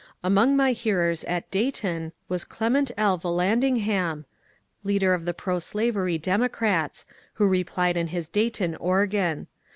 Among 0.23 0.55
my 0.55 0.71
hearers 0.71 1.23
at 1.25 1.51
Dayton 1.51 2.11
was 2.27 2.43
Clement 2.43 2.89
L. 2.97 3.19
Yallandig 3.19 3.81
ham, 3.81 4.25
leader 4.83 5.13
of 5.13 5.25
the 5.25 5.33
proslavery 5.35 6.17
Democrats, 6.19 7.05
who 7.33 7.47
replied 7.47 7.95
in 7.97 8.07
his 8.07 8.27
Dayton 8.27 8.75
organ. 8.77 9.45